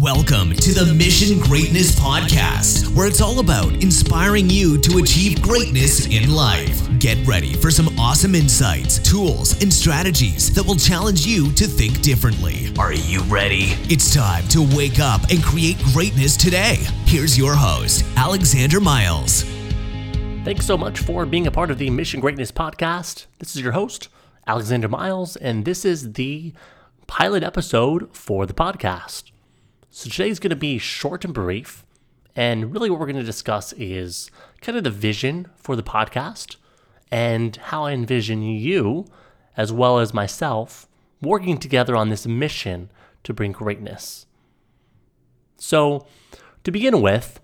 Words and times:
Welcome 0.00 0.52
to 0.52 0.72
the 0.72 0.94
Mission 0.94 1.40
Greatness 1.40 1.98
Podcast, 1.98 2.86
where 2.94 3.08
it's 3.08 3.20
all 3.20 3.40
about 3.40 3.72
inspiring 3.82 4.48
you 4.48 4.80
to 4.80 4.98
achieve 4.98 5.42
greatness 5.42 6.06
in 6.06 6.32
life. 6.32 6.86
Get 7.00 7.18
ready 7.26 7.54
for 7.54 7.72
some 7.72 7.88
awesome 7.98 8.36
insights, 8.36 9.00
tools, 9.00 9.60
and 9.60 9.74
strategies 9.74 10.54
that 10.54 10.64
will 10.64 10.76
challenge 10.76 11.26
you 11.26 11.50
to 11.54 11.66
think 11.66 12.00
differently. 12.00 12.72
Are 12.78 12.92
you 12.92 13.22
ready? 13.22 13.74
It's 13.90 14.14
time 14.14 14.46
to 14.50 14.62
wake 14.76 15.00
up 15.00 15.22
and 15.30 15.42
create 15.42 15.78
greatness 15.92 16.36
today. 16.36 16.76
Here's 17.04 17.36
your 17.36 17.56
host, 17.56 18.04
Alexander 18.14 18.78
Miles. 18.78 19.42
Thanks 20.44 20.64
so 20.64 20.78
much 20.78 21.00
for 21.00 21.26
being 21.26 21.48
a 21.48 21.50
part 21.50 21.72
of 21.72 21.78
the 21.78 21.90
Mission 21.90 22.20
Greatness 22.20 22.52
Podcast. 22.52 23.26
This 23.40 23.56
is 23.56 23.62
your 23.62 23.72
host, 23.72 24.10
Alexander 24.46 24.86
Miles, 24.86 25.34
and 25.34 25.64
this 25.64 25.84
is 25.84 26.12
the 26.12 26.52
pilot 27.08 27.42
episode 27.42 28.14
for 28.14 28.46
the 28.46 28.54
podcast. 28.54 29.32
So 29.90 30.10
today's 30.10 30.38
going 30.38 30.50
to 30.50 30.56
be 30.56 30.78
short 30.78 31.24
and 31.24 31.32
brief. 31.32 31.84
And 32.36 32.72
really, 32.72 32.90
what 32.90 33.00
we're 33.00 33.06
going 33.06 33.16
to 33.16 33.22
discuss 33.22 33.72
is 33.72 34.30
kind 34.60 34.76
of 34.76 34.84
the 34.84 34.90
vision 34.90 35.48
for 35.56 35.76
the 35.76 35.82
podcast 35.82 36.56
and 37.10 37.56
how 37.56 37.84
I 37.84 37.92
envision 37.92 38.42
you, 38.42 39.06
as 39.56 39.72
well 39.72 39.98
as 39.98 40.12
myself, 40.12 40.86
working 41.22 41.58
together 41.58 41.96
on 41.96 42.10
this 42.10 42.26
mission 42.26 42.90
to 43.24 43.32
bring 43.32 43.52
greatness. 43.52 44.26
So, 45.56 46.06
to 46.64 46.70
begin 46.70 47.00
with, 47.00 47.40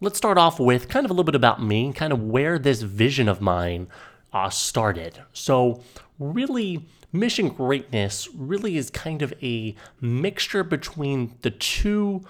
let's 0.00 0.18
start 0.18 0.38
off 0.38 0.60
with 0.60 0.88
kind 0.88 1.04
of 1.04 1.10
a 1.10 1.14
little 1.14 1.24
bit 1.24 1.34
about 1.34 1.62
me, 1.62 1.92
kind 1.92 2.12
of 2.12 2.22
where 2.22 2.58
this 2.58 2.82
vision 2.82 3.28
of 3.28 3.40
mine 3.40 3.88
uh, 4.32 4.50
started. 4.50 5.22
So, 5.32 5.82
really, 6.18 6.86
mission 7.12 7.48
greatness 7.48 8.28
really 8.34 8.76
is 8.76 8.90
kind 8.90 9.22
of 9.22 9.32
a 9.42 9.74
mixture 10.00 10.64
between 10.64 11.34
the 11.42 11.50
two 11.50 12.22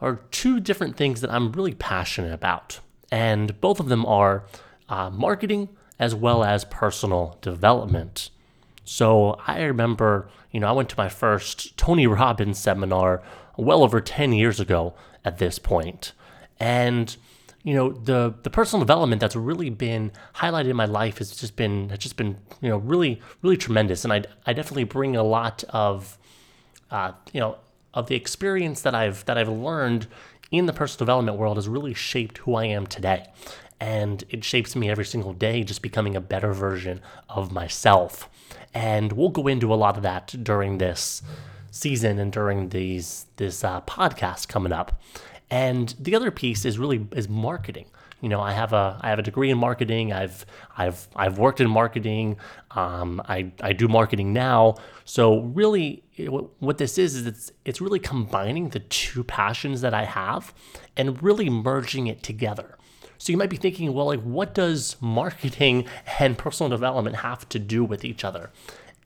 or 0.00 0.16
two 0.30 0.60
different 0.60 0.96
things 0.96 1.20
that 1.20 1.30
I'm 1.30 1.52
really 1.52 1.74
passionate 1.74 2.32
about. 2.32 2.80
And 3.10 3.60
both 3.60 3.80
of 3.80 3.88
them 3.88 4.06
are 4.06 4.44
uh, 4.88 5.10
marketing 5.10 5.68
as 5.98 6.14
well 6.14 6.44
as 6.44 6.64
personal 6.64 7.36
development. 7.40 8.30
So 8.84 9.38
I 9.46 9.62
remember, 9.62 10.28
you 10.50 10.60
know, 10.60 10.68
I 10.68 10.72
went 10.72 10.88
to 10.90 10.98
my 10.98 11.08
first 11.08 11.76
Tony 11.76 12.06
Robbins 12.06 12.58
seminar 12.58 13.22
well 13.56 13.82
over 13.82 14.00
10 14.00 14.32
years 14.32 14.60
ago 14.60 14.94
at 15.24 15.38
this 15.38 15.58
point. 15.58 16.12
And 16.60 17.16
you 17.62 17.74
know 17.74 17.90
the 17.90 18.34
the 18.42 18.50
personal 18.50 18.84
development 18.84 19.20
that's 19.20 19.36
really 19.36 19.70
been 19.70 20.12
highlighted 20.36 20.70
in 20.70 20.76
my 20.76 20.84
life 20.84 21.18
has 21.18 21.34
just 21.34 21.56
been 21.56 21.88
has 21.90 21.98
just 21.98 22.16
been 22.16 22.36
you 22.60 22.68
know 22.68 22.78
really 22.78 23.20
really 23.42 23.56
tremendous. 23.56 24.04
And 24.04 24.12
I 24.12 24.24
I 24.46 24.52
definitely 24.52 24.84
bring 24.84 25.16
a 25.16 25.22
lot 25.22 25.64
of 25.70 26.18
uh, 26.90 27.12
you 27.32 27.40
know 27.40 27.58
of 27.94 28.06
the 28.06 28.14
experience 28.14 28.82
that 28.82 28.94
I've 28.94 29.24
that 29.24 29.36
I've 29.36 29.48
learned 29.48 30.06
in 30.50 30.66
the 30.66 30.72
personal 30.72 30.98
development 31.00 31.36
world 31.36 31.56
has 31.56 31.68
really 31.68 31.94
shaped 31.94 32.38
who 32.38 32.54
I 32.54 32.64
am 32.64 32.86
today. 32.86 33.26
And 33.80 34.24
it 34.30 34.42
shapes 34.44 34.74
me 34.74 34.90
every 34.90 35.04
single 35.04 35.32
day 35.32 35.62
just 35.62 35.82
becoming 35.82 36.16
a 36.16 36.20
better 36.20 36.52
version 36.52 37.00
of 37.28 37.52
myself. 37.52 38.28
And 38.74 39.12
we'll 39.12 39.28
go 39.28 39.46
into 39.46 39.72
a 39.72 39.76
lot 39.76 39.96
of 39.96 40.02
that 40.02 40.34
during 40.42 40.78
this 40.78 41.22
season 41.70 42.18
and 42.18 42.32
during 42.32 42.70
these 42.70 43.26
this 43.36 43.62
uh, 43.62 43.80
podcast 43.82 44.48
coming 44.48 44.72
up 44.72 45.00
and 45.50 45.94
the 45.98 46.14
other 46.14 46.30
piece 46.30 46.64
is 46.64 46.78
really 46.78 47.06
is 47.12 47.28
marketing. 47.28 47.86
You 48.20 48.28
know, 48.28 48.40
I 48.40 48.52
have 48.52 48.72
a 48.72 48.98
I 49.00 49.10
have 49.10 49.18
a 49.18 49.22
degree 49.22 49.50
in 49.50 49.58
marketing. 49.58 50.12
I've 50.12 50.44
I've 50.76 51.06
I've 51.14 51.38
worked 51.38 51.60
in 51.60 51.70
marketing. 51.70 52.36
Um, 52.72 53.22
I 53.26 53.52
I 53.62 53.72
do 53.72 53.86
marketing 53.86 54.32
now. 54.32 54.74
So 55.04 55.42
really, 55.42 56.02
what 56.58 56.78
this 56.78 56.98
is 56.98 57.14
is 57.14 57.26
it's 57.26 57.52
it's 57.64 57.80
really 57.80 58.00
combining 58.00 58.70
the 58.70 58.80
two 58.80 59.22
passions 59.22 59.80
that 59.82 59.94
I 59.94 60.04
have, 60.04 60.52
and 60.96 61.22
really 61.22 61.48
merging 61.48 62.08
it 62.08 62.22
together. 62.22 62.76
So 63.18 63.32
you 63.32 63.36
might 63.36 63.50
be 63.50 63.56
thinking, 63.56 63.92
well, 63.94 64.06
like 64.06 64.22
what 64.22 64.54
does 64.54 64.96
marketing 65.00 65.86
and 66.18 66.36
personal 66.36 66.70
development 66.70 67.16
have 67.16 67.48
to 67.50 67.58
do 67.58 67.84
with 67.84 68.04
each 68.04 68.24
other? 68.24 68.50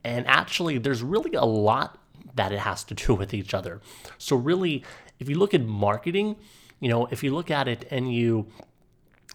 And 0.04 0.26
actually, 0.26 0.78
there's 0.78 1.02
really 1.02 1.34
a 1.34 1.44
lot 1.44 1.98
that 2.34 2.52
it 2.52 2.60
has 2.60 2.84
to 2.84 2.94
do 2.94 3.14
with 3.20 3.34
each 3.34 3.54
other. 3.54 3.80
So 4.18 4.36
really, 4.36 4.84
if 5.18 5.28
you 5.28 5.38
look 5.38 5.54
at 5.54 5.62
marketing, 5.62 6.36
you 6.80 6.88
know, 6.88 7.06
if 7.06 7.22
you 7.22 7.34
look 7.34 7.50
at 7.50 7.68
it 7.68 7.86
and 7.90 8.12
you 8.12 8.46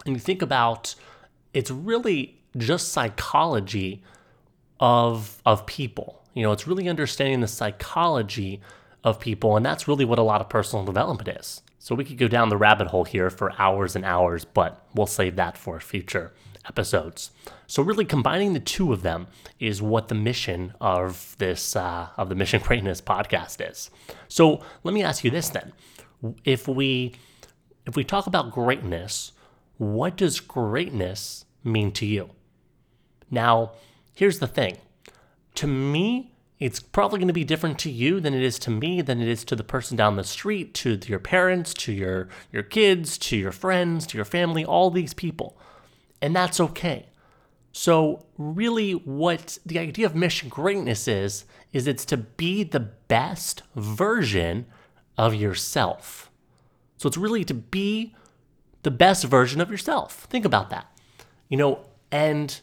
and 0.06 0.16
you 0.16 0.20
think 0.20 0.42
about 0.42 0.96
it's 1.54 1.72
really 1.72 2.40
just 2.58 2.90
psychology 2.90 4.04
of 4.80 5.42
of 5.46 5.66
people. 5.66 6.24
You 6.34 6.44
know, 6.44 6.52
it's 6.52 6.68
really 6.68 6.88
understanding 6.88 7.42
the 7.42 7.48
psychology 7.48 8.62
of 9.04 9.20
people 9.20 9.56
and 9.56 9.66
that's 9.66 9.88
really 9.88 10.06
what 10.06 10.20
a 10.20 10.24
lot 10.24 10.42
of 10.42 10.50
personal 10.50 10.86
development 10.86 11.38
is. 11.40 11.62
So 11.80 11.96
we 11.96 12.04
could 12.04 12.18
go 12.18 12.28
down 12.28 12.50
the 12.50 12.58
rabbit 12.58 12.88
hole 12.88 13.06
here 13.06 13.30
for 13.30 13.54
hours 13.58 13.96
and 13.96 14.04
hours, 14.04 14.44
but 14.44 14.86
we'll 14.94 15.08
save 15.08 15.38
that 15.38 15.58
for 15.58 15.80
future 15.80 16.34
episodes. 16.68 17.32
So 17.66 17.84
really 17.84 18.06
combining 18.06 18.54
the 18.54 18.60
two 18.60 18.94
of 18.94 19.02
them 19.02 19.28
is 19.60 19.82
what 19.82 20.08
the 20.08 20.16
mission 20.16 20.74
of 20.80 21.36
this 21.38 21.76
uh, 21.76 22.10
of 22.18 22.30
the 22.30 22.36
Mission 22.36 22.62
Greatness 22.62 23.02
podcast 23.02 23.68
is. 23.70 23.90
So 24.28 24.62
let 24.84 24.94
me 24.94 25.04
ask 25.04 25.24
you 25.24 25.32
this 25.32 25.50
then: 25.50 25.74
if 26.44 26.68
we 26.68 27.16
if 27.86 27.96
we 27.96 28.04
talk 28.04 28.28
about 28.28 28.52
greatness, 28.52 29.32
what 29.78 30.18
does 30.18 30.40
greatness 30.40 31.46
mean 31.64 31.92
to 31.94 32.06
you? 32.06 32.30
Now, 33.30 33.72
here's 34.14 34.40
the 34.40 34.48
thing. 34.48 34.78
To 35.56 35.68
me, 35.68 36.32
it's 36.60 36.80
probably 36.80 37.20
going 37.20 37.28
to 37.28 37.34
be 37.34 37.44
different 37.44 37.78
to 37.80 37.92
you 37.92 38.20
than 38.20 38.34
it 38.34 38.42
is 38.42 38.58
to 38.60 38.72
me, 38.72 39.02
than 39.02 39.22
it 39.22 39.28
is 39.28 39.44
to 39.46 39.56
the 39.56 39.64
person 39.64 39.96
down 39.96 40.16
the 40.16 40.24
street, 40.24 40.74
to 40.76 41.00
your 41.06 41.20
parents, 41.20 41.74
to 41.76 41.92
your, 41.92 42.30
your 42.52 42.64
kids, 42.64 43.18
to 43.20 43.38
your 43.38 43.52
friends, 43.52 44.08
to 44.08 44.18
your 44.18 44.26
family, 44.26 44.66
all 44.66 44.90
these 44.90 45.14
people. 45.14 45.58
And 46.22 46.36
that's 46.36 46.60
okay. 46.60 47.08
So, 47.72 48.26
really, 48.38 48.94
what 48.94 49.60
the 49.66 49.78
idea 49.78 50.08
of 50.08 50.16
mission 50.16 50.50
greatness 50.50 51.08
is, 51.08 51.46
is 51.74 51.86
it's 51.86 52.06
to 52.06 52.18
be 52.18 52.64
the 52.64 52.80
best 52.80 53.62
version 53.76 54.66
of 55.16 55.36
yourself. 55.36 56.32
So, 56.98 57.08
it's 57.08 57.18
really 57.18 57.44
to 57.44 57.54
be 57.54 58.16
the 58.82 58.90
best 58.90 59.26
version 59.26 59.62
of 59.62 59.70
yourself. 59.70 60.26
Think 60.30 60.44
about 60.44 60.72
that. 60.72 60.92
You 61.50 61.58
know, 61.58 61.80
and 62.12 62.60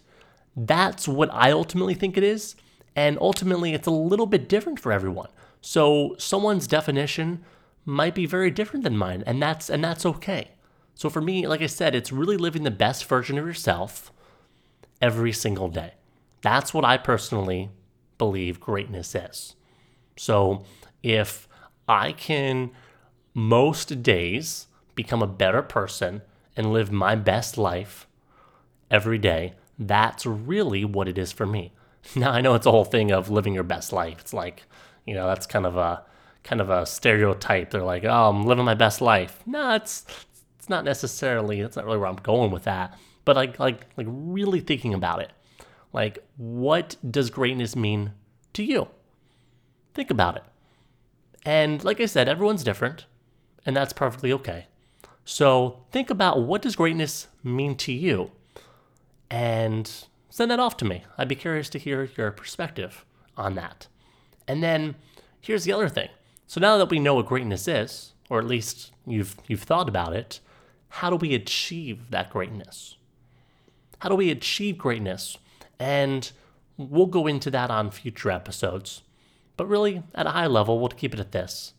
that's 0.56 1.06
what 1.06 1.32
I 1.32 1.52
ultimately 1.52 1.94
think 1.94 2.16
it 2.16 2.24
is. 2.24 2.56
And 2.96 3.16
ultimately, 3.20 3.72
it's 3.72 3.86
a 3.86 3.92
little 3.92 4.26
bit 4.26 4.48
different 4.48 4.80
for 4.80 4.90
everyone. 4.90 5.28
So, 5.60 6.16
someone's 6.18 6.66
definition 6.66 7.44
might 7.84 8.14
be 8.14 8.26
very 8.26 8.50
different 8.50 8.82
than 8.82 8.96
mine, 8.96 9.22
and 9.26 9.40
that's 9.40 9.70
and 9.70 9.84
that's 9.84 10.06
okay. 10.06 10.50
So 10.94 11.10
for 11.10 11.20
me, 11.20 11.46
like 11.46 11.62
I 11.62 11.66
said, 11.66 11.94
it's 11.94 12.12
really 12.12 12.36
living 12.36 12.62
the 12.62 12.70
best 12.70 13.04
version 13.06 13.38
of 13.38 13.46
yourself 13.46 14.12
every 15.00 15.32
single 15.32 15.68
day. 15.68 15.94
That's 16.40 16.72
what 16.72 16.84
I 16.84 16.96
personally 16.96 17.70
believe 18.18 18.60
greatness 18.60 19.14
is. 19.14 19.56
So 20.16 20.64
if 21.02 21.48
I 21.88 22.12
can 22.12 22.70
most 23.34 24.02
days 24.02 24.68
become 24.94 25.22
a 25.22 25.26
better 25.26 25.62
person 25.62 26.22
and 26.56 26.72
live 26.72 26.92
my 26.92 27.16
best 27.16 27.58
life 27.58 28.06
every 28.90 29.18
day, 29.18 29.54
that's 29.78 30.24
really 30.24 30.84
what 30.84 31.08
it 31.08 31.18
is 31.18 31.32
for 31.32 31.46
me. 31.46 31.72
Now 32.14 32.32
I 32.32 32.42
know 32.42 32.54
it's 32.54 32.66
a 32.66 32.70
whole 32.70 32.84
thing 32.84 33.10
of 33.10 33.30
living 33.30 33.54
your 33.54 33.62
best 33.62 33.90
life. 33.90 34.18
It's 34.20 34.34
like, 34.34 34.64
you 35.06 35.14
know, 35.14 35.26
that's 35.26 35.46
kind 35.46 35.64
of 35.64 35.76
a 35.78 36.02
kind 36.42 36.60
of 36.60 36.68
a 36.68 36.84
stereotype. 36.84 37.70
They're 37.70 37.82
like, 37.82 38.04
"Oh, 38.04 38.28
I'm 38.28 38.44
living 38.44 38.66
my 38.66 38.74
best 38.74 39.00
life." 39.00 39.40
No, 39.46 39.74
it's 39.74 40.04
it's 40.64 40.70
not 40.70 40.84
necessarily 40.84 41.62
that's 41.62 41.76
not 41.76 41.84
really 41.84 41.98
where 41.98 42.08
I'm 42.08 42.16
going 42.16 42.50
with 42.50 42.64
that 42.64 42.98
but 43.24 43.36
like 43.36 43.58
like 43.58 43.86
like 43.96 44.06
really 44.08 44.60
thinking 44.60 44.94
about 44.94 45.20
it. 45.20 45.32
Like 45.92 46.18
what 46.36 46.96
does 47.08 47.30
greatness 47.30 47.76
mean 47.76 48.12
to 48.52 48.62
you? 48.62 48.88
Think 49.94 50.10
about 50.10 50.36
it. 50.36 50.44
And 51.44 51.82
like 51.84 52.00
I 52.00 52.06
said, 52.06 52.28
everyone's 52.28 52.64
different, 52.64 53.06
and 53.64 53.76
that's 53.76 53.92
perfectly 53.92 54.32
okay. 54.32 54.66
So 55.24 55.84
think 55.90 56.10
about 56.10 56.42
what 56.42 56.62
does 56.62 56.76
greatness 56.76 57.28
mean 57.42 57.76
to 57.76 57.92
you? 57.92 58.32
And 59.30 59.90
send 60.28 60.50
that 60.50 60.60
off 60.60 60.76
to 60.78 60.84
me. 60.84 61.04
I'd 61.16 61.28
be 61.28 61.34
curious 61.34 61.68
to 61.70 61.78
hear 61.78 62.08
your 62.16 62.30
perspective 62.30 63.04
on 63.36 63.54
that. 63.54 63.88
And 64.46 64.62
then 64.62 64.96
here's 65.40 65.64
the 65.64 65.72
other 65.72 65.88
thing. 65.88 66.08
So 66.46 66.60
now 66.60 66.76
that 66.76 66.90
we 66.90 66.98
know 66.98 67.14
what 67.14 67.26
greatness 67.26 67.66
is, 67.68 68.12
or 68.28 68.38
at 68.38 68.46
least 68.46 68.92
you've 69.06 69.36
you've 69.46 69.62
thought 69.62 69.88
about 69.88 70.14
it, 70.14 70.40
how 70.94 71.10
do 71.10 71.16
we 71.16 71.34
achieve 71.34 72.10
that 72.10 72.30
greatness? 72.30 72.96
How 73.98 74.08
do 74.08 74.14
we 74.14 74.30
achieve 74.30 74.78
greatness? 74.78 75.36
And 75.80 76.30
we'll 76.76 77.06
go 77.06 77.26
into 77.26 77.50
that 77.50 77.68
on 77.68 77.90
future 77.90 78.30
episodes. 78.30 79.02
But 79.56 79.66
really, 79.66 80.04
at 80.14 80.28
a 80.28 80.30
high 80.30 80.46
level, 80.46 80.78
we'll 80.78 80.90
keep 80.90 81.12
it 81.12 81.18
at 81.18 81.32
this. 81.32 81.72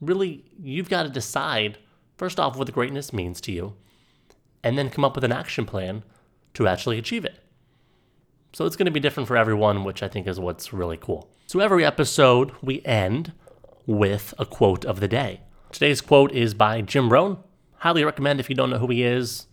Really, 0.00 0.44
you've 0.60 0.88
got 0.88 1.04
to 1.04 1.08
decide, 1.08 1.78
first 2.16 2.40
off, 2.40 2.56
what 2.56 2.66
the 2.66 2.72
greatness 2.72 3.12
means 3.12 3.40
to 3.42 3.52
you, 3.52 3.74
and 4.64 4.76
then 4.76 4.90
come 4.90 5.04
up 5.04 5.14
with 5.14 5.22
an 5.22 5.32
action 5.32 5.64
plan 5.64 6.02
to 6.54 6.66
actually 6.66 6.98
achieve 6.98 7.24
it. 7.24 7.38
So 8.52 8.66
it's 8.66 8.74
going 8.74 8.86
to 8.86 8.92
be 8.92 8.98
different 8.98 9.28
for 9.28 9.36
everyone, 9.36 9.84
which 9.84 10.02
I 10.02 10.08
think 10.08 10.26
is 10.26 10.40
what's 10.40 10.72
really 10.72 10.96
cool. 10.96 11.30
So 11.46 11.60
every 11.60 11.84
episode, 11.84 12.50
we 12.60 12.82
end 12.84 13.34
with 13.86 14.34
a 14.36 14.44
quote 14.44 14.84
of 14.84 14.98
the 14.98 15.06
day. 15.06 15.42
Today's 15.70 16.00
quote 16.00 16.32
is 16.32 16.54
by 16.54 16.80
Jim 16.80 17.12
Rohn. 17.12 17.38
Highly 17.82 18.04
recommend 18.04 18.38
if 18.38 18.48
you 18.48 18.54
don't 18.54 18.70
know 18.70 18.78
who 18.78 18.86
he 18.86 19.02
is, 19.02 19.48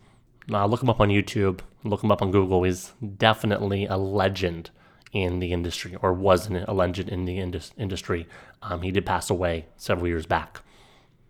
uh, 0.52 0.64
look 0.68 0.84
him 0.84 0.90
up 0.92 1.00
on 1.00 1.10
YouTube, 1.10 1.62
look 1.84 2.04
him 2.04 2.12
up 2.12 2.22
on 2.22 2.30
Google. 2.30 2.62
He's 2.62 2.92
definitely 3.18 3.88
a 3.88 3.98
legend 3.98 4.70
in 5.12 5.40
the 5.40 5.52
industry, 5.52 5.96
or 6.00 6.14
wasn't 6.14 6.64
a 6.68 6.72
legend 6.72 7.10
in 7.10 7.26
the 7.26 7.40
indus- 7.40 7.72
industry. 7.76 8.28
Um, 8.62 8.84
he 8.84 8.92
did 8.92 9.04
pass 9.04 9.32
away 9.32 9.66
several 9.78 10.08
years 10.08 10.28
back. 10.28 10.62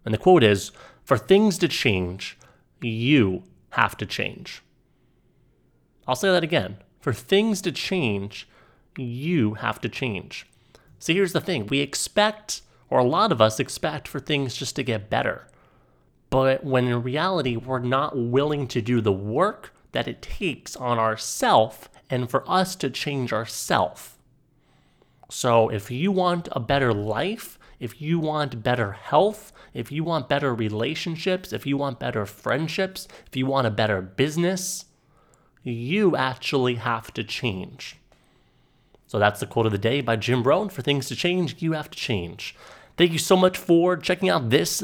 And 0.03 0.13
the 0.13 0.17
quote 0.17 0.43
is 0.43 0.73
For 1.05 1.17
things 1.17 1.57
to 1.59 1.69
change, 1.69 2.37
you 2.81 3.43
have 3.69 3.95
to 3.95 4.05
change. 4.05 4.61
I'll 6.05 6.17
say 6.17 6.29
that 6.29 6.43
again. 6.43 6.79
For 6.99 7.13
things 7.13 7.61
to 7.61 7.71
change, 7.71 8.45
you 8.97 9.53
have 9.53 9.79
to 9.79 9.87
change. 9.87 10.47
See, 10.99 11.13
here's 11.13 11.31
the 11.31 11.39
thing 11.39 11.67
we 11.67 11.79
expect, 11.79 12.61
or 12.89 12.99
a 12.99 13.05
lot 13.05 13.31
of 13.31 13.39
us 13.39 13.57
expect, 13.57 14.05
for 14.05 14.19
things 14.19 14.53
just 14.53 14.75
to 14.75 14.83
get 14.83 15.09
better. 15.09 15.45
But 16.29 16.63
when 16.63 16.87
in 16.87 17.01
reality, 17.01 17.55
we're 17.55 17.79
not 17.79 18.17
willing 18.17 18.67
to 18.67 18.81
do 18.81 19.01
the 19.01 19.11
work 19.11 19.73
that 19.91 20.07
it 20.07 20.21
takes 20.21 20.75
on 20.75 20.99
ourself 20.99 21.89
and 22.09 22.29
for 22.29 22.49
us 22.49 22.75
to 22.77 22.89
change 22.89 23.33
ourself. 23.33 24.17
So 25.29 25.69
if 25.69 25.91
you 25.91 26.11
want 26.11 26.47
a 26.51 26.59
better 26.59 26.93
life, 26.93 27.57
if 27.79 28.01
you 28.01 28.19
want 28.19 28.63
better 28.63 28.91
health, 28.91 29.53
if 29.73 29.91
you 29.91 30.03
want 30.03 30.29
better 30.29 30.53
relationships, 30.53 31.53
if 31.53 31.65
you 31.65 31.77
want 31.77 31.99
better 31.99 32.25
friendships, 32.25 33.07
if 33.27 33.35
you 33.35 33.45
want 33.45 33.67
a 33.67 33.71
better 33.71 34.01
business, 34.01 34.85
you 35.63 36.15
actually 36.15 36.75
have 36.75 37.13
to 37.13 37.23
change. 37.23 37.97
So 39.07 39.17
that's 39.17 39.39
the 39.39 39.47
quote 39.47 39.65
of 39.65 39.71
the 39.71 39.77
day 39.77 40.01
by 40.01 40.15
Jim 40.15 40.43
Rohn. 40.43 40.69
For 40.69 40.81
things 40.81 41.07
to 41.07 41.15
change, 41.15 41.61
you 41.61 41.73
have 41.73 41.89
to 41.89 41.97
change. 41.97 42.55
Thank 42.97 43.11
you 43.11 43.19
so 43.19 43.35
much 43.35 43.57
for 43.57 43.97
checking 43.97 44.29
out 44.29 44.49
this 44.49 44.83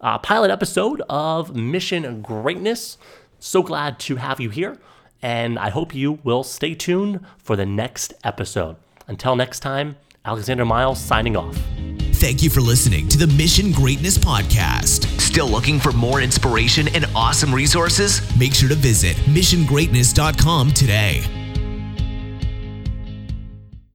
uh, 0.00 0.18
pilot 0.18 0.50
episode 0.50 1.02
of 1.08 1.54
Mission 1.54 2.22
Greatness. 2.22 2.98
So 3.38 3.62
glad 3.62 3.98
to 4.00 4.16
have 4.16 4.40
you 4.40 4.50
here, 4.50 4.78
and 5.22 5.58
I 5.58 5.70
hope 5.70 5.94
you 5.94 6.18
will 6.24 6.42
stay 6.42 6.74
tuned 6.74 7.20
for 7.38 7.56
the 7.56 7.66
next 7.66 8.14
episode. 8.24 8.76
Until 9.08 9.36
next 9.36 9.60
time, 9.60 9.96
Alexander 10.24 10.64
Miles 10.64 11.00
signing 11.00 11.36
off. 11.36 11.56
Thank 12.14 12.42
you 12.42 12.50
for 12.50 12.60
listening 12.60 13.08
to 13.08 13.18
the 13.18 13.26
Mission 13.26 13.72
Greatness 13.72 14.16
Podcast. 14.16 15.20
Still 15.20 15.48
looking 15.48 15.78
for 15.78 15.92
more 15.92 16.22
inspiration 16.22 16.88
and 16.94 17.04
awesome 17.14 17.54
resources? 17.54 18.20
Make 18.38 18.54
sure 18.54 18.70
to 18.70 18.74
visit 18.74 19.16
missiongreatness.com 19.26 20.72
today. 20.72 21.45